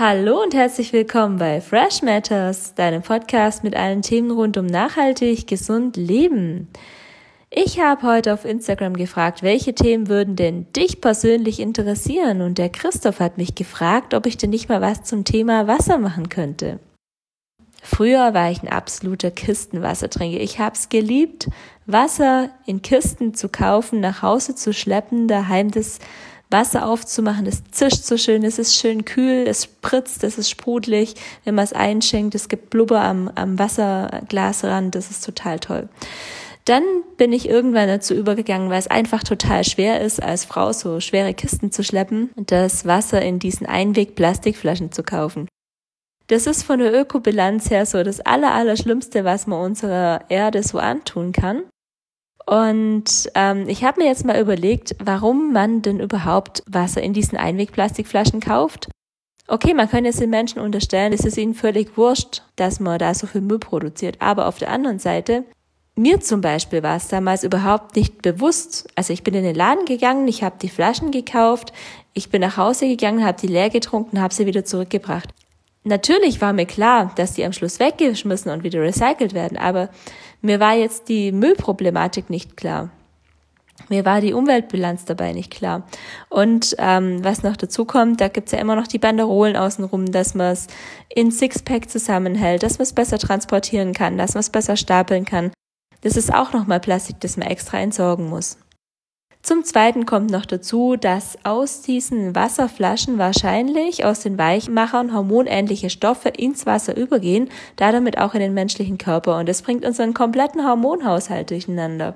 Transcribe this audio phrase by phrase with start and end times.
[0.00, 5.48] Hallo und herzlich willkommen bei Fresh Matters, deinem Podcast mit allen Themen rund um nachhaltig,
[5.48, 6.68] gesund leben.
[7.50, 12.42] Ich habe heute auf Instagram gefragt, welche Themen würden denn dich persönlich interessieren?
[12.42, 15.98] Und der Christoph hat mich gefragt, ob ich denn nicht mal was zum Thema Wasser
[15.98, 16.78] machen könnte.
[17.82, 20.38] Früher war ich ein absoluter Kistenwassertrinker.
[20.38, 21.48] Ich habe es geliebt,
[21.86, 25.98] Wasser in Kisten zu kaufen, nach Hause zu schleppen, daheim das
[26.50, 27.46] Wasser aufzumachen.
[27.46, 31.14] Es zischt so schön, es ist schön kühl, es spritzt, es ist sprudelig.
[31.44, 35.88] Wenn man es einschenkt, es gibt Blubber am, am Wasserglasrand, das ist total toll.
[36.64, 36.82] Dann
[37.16, 41.32] bin ich irgendwann dazu übergegangen, weil es einfach total schwer ist, als Frau so schwere
[41.32, 45.48] Kisten zu schleppen, das Wasser in diesen Einweg-Plastikflaschen zu kaufen.
[46.26, 50.62] Das ist von der Ökobilanz her so das aller, aller Schlimmste, was man unserer Erde
[50.62, 51.62] so antun kann.
[52.48, 57.36] Und ähm, ich habe mir jetzt mal überlegt, warum man denn überhaupt Wasser in diesen
[57.36, 58.88] Einwegplastikflaschen kauft.
[59.48, 63.12] Okay, man könnte es den Menschen unterstellen, es ist ihnen völlig wurscht, dass man da
[63.12, 64.16] so viel Müll produziert.
[64.20, 65.44] Aber auf der anderen Seite,
[65.94, 68.88] mir zum Beispiel war es damals überhaupt nicht bewusst.
[68.94, 71.74] Also ich bin in den Laden gegangen, ich habe die Flaschen gekauft,
[72.14, 75.34] ich bin nach Hause gegangen, habe die leer getrunken, habe sie wieder zurückgebracht.
[75.84, 79.88] Natürlich war mir klar, dass die am Schluss weggeschmissen und wieder recycelt werden, aber
[80.42, 82.90] mir war jetzt die Müllproblematik nicht klar.
[83.88, 85.86] Mir war die Umweltbilanz dabei nicht klar.
[86.28, 90.34] Und ähm, was noch dazu kommt, da gibt's ja immer noch die Banderolen außenrum, dass
[90.34, 90.66] man es
[91.08, 95.52] in Sixpack zusammenhält, dass man es besser transportieren kann, dass man es besser stapeln kann.
[96.02, 98.58] Das ist auch nochmal Plastik, das man extra entsorgen muss.
[99.48, 106.28] Zum Zweiten kommt noch dazu, dass aus diesen Wasserflaschen wahrscheinlich aus den Weichmachern hormonähnliche Stoffe
[106.28, 110.66] ins Wasser übergehen, da damit auch in den menschlichen Körper und das bringt unseren kompletten
[110.66, 112.14] Hormonhaushalt durcheinander.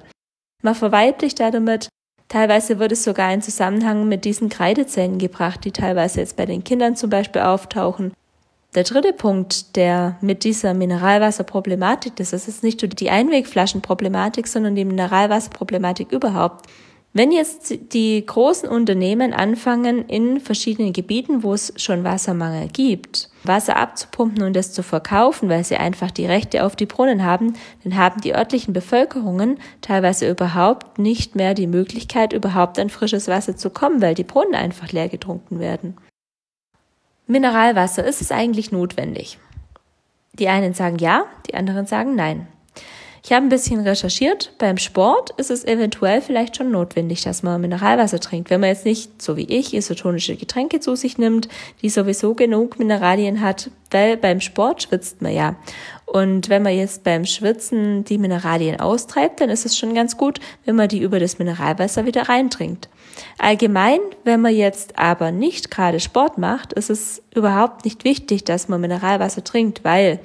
[0.62, 1.88] Man verweiblicht damit,
[2.28, 6.64] teilweise wird es sogar in Zusammenhang mit diesen Kreidezellen gebracht, die teilweise jetzt bei den
[6.64, 8.12] Kindern zum Beispiel auftauchen.
[8.74, 14.84] Der dritte Punkt, der mit dieser Mineralwasserproblematik, das ist nicht nur die Einwegflaschenproblematik, sondern die
[14.84, 16.66] Mineralwasserproblematik überhaupt,
[17.14, 23.76] wenn jetzt die großen Unternehmen anfangen, in verschiedenen Gebieten, wo es schon Wassermangel gibt, Wasser
[23.76, 27.52] abzupumpen und es zu verkaufen, weil sie einfach die Rechte auf die Brunnen haben,
[27.84, 33.56] dann haben die örtlichen Bevölkerungen teilweise überhaupt nicht mehr die Möglichkeit, überhaupt an frisches Wasser
[33.56, 35.98] zu kommen, weil die Brunnen einfach leer getrunken werden.
[37.26, 39.38] Mineralwasser, ist es eigentlich notwendig?
[40.32, 42.46] Die einen sagen ja, die anderen sagen nein.
[43.24, 44.52] Ich habe ein bisschen recherchiert.
[44.58, 48.50] Beim Sport ist es eventuell vielleicht schon notwendig, dass man Mineralwasser trinkt.
[48.50, 51.48] Wenn man jetzt nicht, so wie ich, isotonische Getränke zu sich nimmt,
[51.82, 55.54] die sowieso genug Mineralien hat, weil beim Sport schwitzt man ja.
[56.04, 60.40] Und wenn man jetzt beim Schwitzen die Mineralien austreibt, dann ist es schon ganz gut,
[60.64, 62.88] wenn man die über das Mineralwasser wieder reintrinkt.
[63.38, 68.68] Allgemein, wenn man jetzt aber nicht gerade Sport macht, ist es überhaupt nicht wichtig, dass
[68.68, 70.18] man Mineralwasser trinkt, weil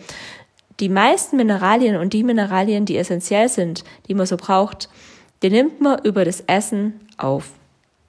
[0.80, 4.90] die meisten Mineralien und die Mineralien, die essentiell sind, die man so braucht,
[5.44, 7.52] die nimmt man über das Essen auf.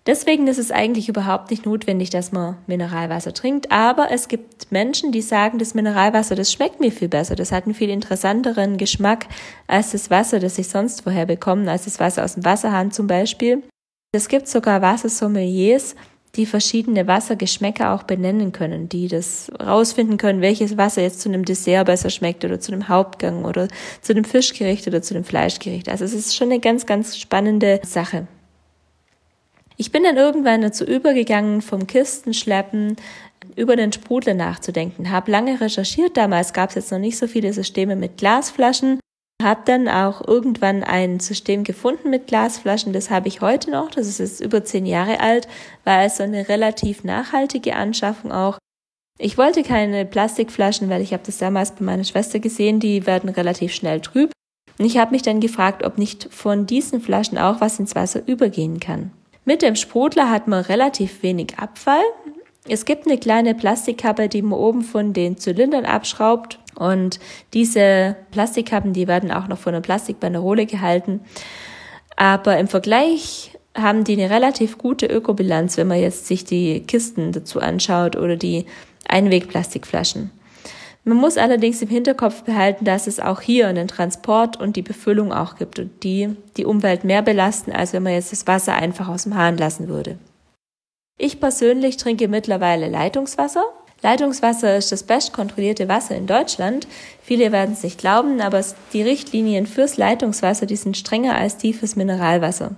[0.09, 3.71] Deswegen ist es eigentlich überhaupt nicht notwendig, dass man Mineralwasser trinkt.
[3.71, 7.37] Aber es gibt Menschen, die sagen, das Mineralwasser, das schmeckt mir viel besser.
[7.37, 9.27] Das hat einen viel interessanteren Geschmack
[9.67, 13.07] als das Wasser, das ich sonst woher bekomme, als das Wasser aus dem Wasserhahn zum
[13.07, 13.63] Beispiel.
[14.11, 15.95] Es gibt sogar Wassersommeliers,
[16.39, 21.45] die verschiedene Wassergeschmäcker auch benennen können, die das rausfinden können, welches Wasser jetzt zu einem
[21.45, 23.69] Dessert besser schmeckt oder zu einem Hauptgang oder
[24.01, 25.89] zu einem Fischgericht oder zu einem Fleischgericht.
[25.89, 28.29] Also es ist schon eine ganz, ganz spannende Sache.
[29.77, 32.97] Ich bin dann irgendwann dazu übergegangen, vom Kistenschleppen
[33.57, 35.11] über den Sprudler nachzudenken.
[35.11, 36.17] Habe lange recherchiert.
[36.17, 39.01] Damals gab es jetzt noch nicht so viele Systeme mit Glasflaschen.
[39.41, 44.09] Habe dann auch irgendwann ein System gefunden mit Glasflaschen, das habe ich heute noch, das
[44.09, 45.47] ist jetzt über zehn Jahre alt,
[45.85, 48.59] war also eine relativ nachhaltige Anschaffung auch.
[49.21, 53.29] Ich wollte keine Plastikflaschen, weil ich habe das damals bei meiner Schwester gesehen, die werden
[53.29, 54.33] relativ schnell trüb.
[54.79, 58.27] Und ich habe mich dann gefragt, ob nicht von diesen Flaschen auch was ins Wasser
[58.27, 59.13] übergehen kann.
[59.45, 62.03] Mit dem Sprudler hat man relativ wenig Abfall.
[62.71, 67.19] Es gibt eine kleine Plastikkappe, die man oben von den Zylindern abschraubt und
[67.55, 71.21] diese Plastikkappen, die werden auch noch von einer Plastikbanderole gehalten.
[72.17, 77.33] Aber im Vergleich haben die eine relativ gute Ökobilanz, wenn man jetzt sich die Kisten
[77.33, 78.67] dazu anschaut oder die
[79.09, 80.31] Einwegplastikflaschen.
[81.05, 85.33] Man muss allerdings im Hinterkopf behalten, dass es auch hier einen Transport und die Befüllung
[85.33, 89.09] auch gibt und die die Umwelt mehr belasten, als wenn man jetzt das Wasser einfach
[89.09, 90.19] aus dem Hahn lassen würde.
[91.19, 93.65] Ich persönlich trinke mittlerweile Leitungswasser.
[94.03, 96.87] Leitungswasser ist das best kontrollierte Wasser in Deutschland.
[97.21, 101.73] Viele werden es nicht glauben, aber die Richtlinien fürs Leitungswasser, die sind strenger als die
[101.73, 102.77] fürs Mineralwasser.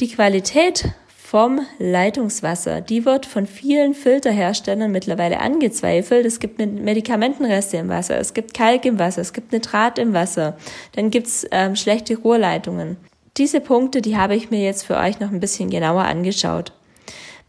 [0.00, 0.92] Die Qualität
[1.32, 2.82] vom Leitungswasser.
[2.82, 6.26] Die wird von vielen Filterherstellern mittlerweile angezweifelt.
[6.26, 10.58] Es gibt Medikamentenreste im Wasser, es gibt Kalk im Wasser, es gibt Nitrat im Wasser,
[10.94, 12.98] dann gibt's ähm, schlechte Rohrleitungen.
[13.38, 16.72] Diese Punkte, die habe ich mir jetzt für euch noch ein bisschen genauer angeschaut.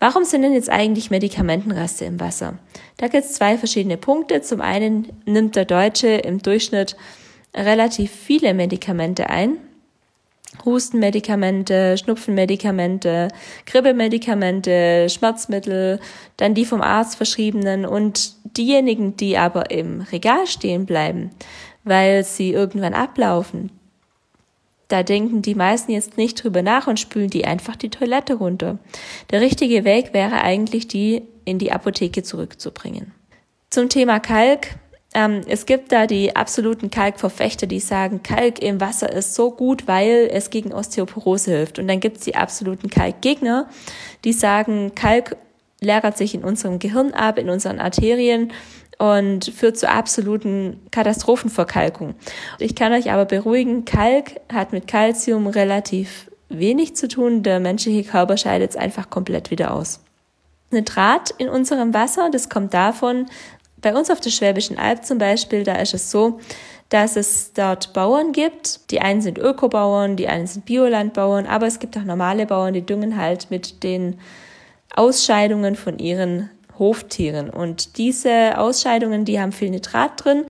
[0.04, 2.60] Warum sind denn jetzt eigentlich Medikamentenreste im Wasser?
[2.98, 4.42] Da gibt es zwei verschiedene Punkte.
[4.42, 6.98] Zum einen nimmt der Deutsche im Durchschnitt
[7.56, 9.60] relativ viele Medikamente ein.
[10.66, 13.30] Hustenmedikamente, Schnupfenmedikamente,
[13.66, 16.02] Grippemedikamente, Schmerzmittel,
[16.36, 21.30] dann die vom Arzt verschriebenen und diejenigen, die aber im Regal stehen bleiben,
[21.86, 23.72] weil sie irgendwann ablaufen,
[24.94, 28.78] da denken die meisten jetzt nicht drüber nach und spülen die einfach die Toilette runter.
[29.32, 33.12] Der richtige Weg wäre eigentlich, die in die Apotheke zurückzubringen.
[33.72, 34.76] Zum Thema Kalk.
[35.16, 39.88] Ähm, es gibt da die absoluten Kalkverfechter, die sagen, Kalk im Wasser ist so gut,
[39.88, 41.80] weil es gegen Osteoporose hilft.
[41.80, 43.68] Und dann gibt es die absoluten Kalkgegner,
[44.24, 45.38] die sagen, Kalk
[45.82, 48.52] lagert sich in unserem Gehirn ab, in unseren Arterien
[49.00, 52.16] und führt zu absoluten Katastrophenverkalkung.
[52.60, 57.44] Ich kann euch aber beruhigen, Kalk hat mit Calcium relativ wenig zu tun.
[57.44, 60.00] Der menschliche Körper scheidet es einfach komplett wieder aus.
[60.72, 63.28] Nitrat in unserem Wasser, das kommt davon,
[63.82, 66.40] bei uns auf der Schwäbischen Alb zum Beispiel, da ist es so,
[66.90, 68.92] dass es dort Bauern gibt.
[68.92, 72.86] Die einen sind Ökobauern, die einen sind Biolandbauern, aber es gibt auch normale Bauern, die
[72.86, 74.20] düngen halt mit den
[74.96, 76.50] Ausscheidungen von ihren
[76.80, 77.50] Hoftieren.
[77.50, 80.46] Und diese Ausscheidungen, die haben viel Nitrat drin.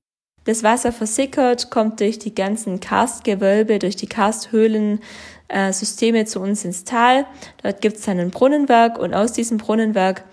[0.45, 4.99] Das Wasser versickert, kommt durch die ganzen Karstgewölbe, durch die Karsthöhlen
[5.47, 7.25] äh, Systeme zu uns ins Tal.
[7.61, 10.23] Dort gibt es dann ein Brunnenwerk und aus diesem Brunnenwerk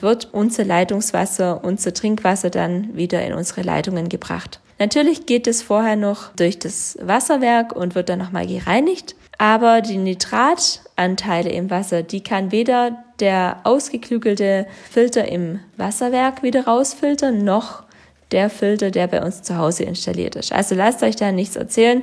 [0.00, 4.60] wird unser Leitungswasser, unser Trinkwasser dann wieder in unsere Leitungen gebracht.
[4.82, 9.14] Natürlich geht es vorher noch durch das Wasserwerk und wird dann nochmal gereinigt.
[9.38, 17.44] Aber die Nitratanteile im Wasser, die kann weder der ausgeklügelte Filter im Wasserwerk wieder rausfiltern,
[17.44, 17.84] noch
[18.32, 20.50] der Filter, der bei uns zu Hause installiert ist.
[20.50, 22.02] Also lasst euch da nichts erzählen.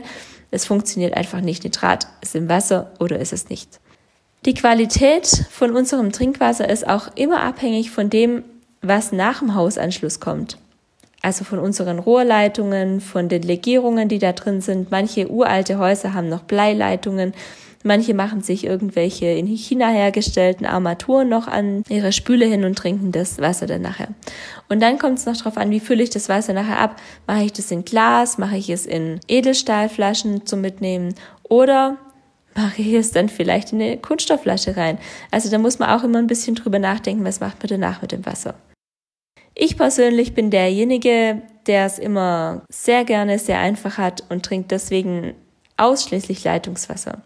[0.49, 1.65] Es funktioniert einfach nicht.
[1.65, 3.81] Nitrat ist im Wasser oder ist es nicht.
[4.45, 8.45] Die Qualität von unserem Trinkwasser ist auch immer abhängig von dem,
[8.81, 10.57] was nach dem Hausanschluss kommt.
[11.21, 14.89] Also von unseren Rohrleitungen, von den Legierungen, die da drin sind.
[14.89, 17.33] Manche uralte Häuser haben noch Bleileitungen.
[17.83, 23.13] Manche machen sich irgendwelche in China hergestellten Armaturen noch an ihre Spüle hin und trinken
[23.13, 24.09] das Wasser dann nachher.
[24.67, 26.97] Und dann kommt es noch darauf an, wie fülle ich das Wasser nachher ab.
[27.25, 31.97] Mache ich das in Glas, mache ich es in Edelstahlflaschen zum Mitnehmen oder
[32.53, 34.97] mache ich es dann vielleicht in eine Kunststoffflasche rein.
[35.31, 38.11] Also da muss man auch immer ein bisschen drüber nachdenken, was macht man danach mit
[38.11, 38.55] dem Wasser.
[39.61, 45.33] Ich persönlich bin derjenige, der es immer sehr gerne, sehr einfach hat und trinkt deswegen
[45.75, 47.23] ausschließlich Leitungswasser.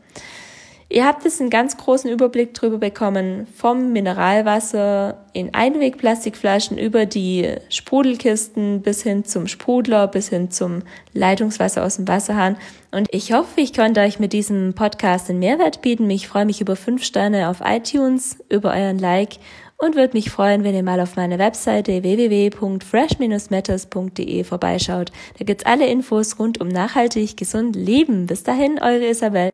[0.94, 7.50] Ihr habt jetzt einen ganz großen Überblick drüber bekommen, vom Mineralwasser in Einwegplastikflaschen über die
[7.70, 12.58] Sprudelkisten bis hin zum Sprudler, bis hin zum Leitungswasser aus dem Wasserhahn.
[12.92, 16.08] Und ich hoffe, ich konnte euch mit diesem Podcast einen Mehrwert bieten.
[16.12, 19.38] Ich freue mich über fünf Sterne auf iTunes, über euren Like
[19.78, 25.12] und würde mich freuen, wenn ihr mal auf meiner Webseite www.fresh-matters.de vorbeischaut.
[25.40, 28.28] Da gibt's alle Infos rund um nachhaltig gesund Leben.
[28.28, 29.50] Bis dahin, eure Isabel.